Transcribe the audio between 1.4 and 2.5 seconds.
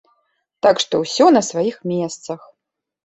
сваіх месцах.